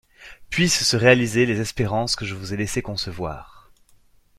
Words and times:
Puissent 0.49 0.83
se 0.83 0.97
réaliser 0.97 1.45
les 1.45 1.59
espérances 1.61 2.15
que 2.15 2.25
je 2.25 2.33
vous 2.33 2.55
ai 2.55 2.57
laissé 2.57 2.81
concevoir! 2.81 3.69